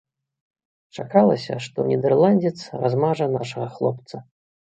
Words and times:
Чакалася, 1.03 1.57
што 1.65 1.85
нідэрландзец 1.89 2.57
размажа 2.85 3.29
нашага 3.37 3.69
хлопца. 3.79 4.15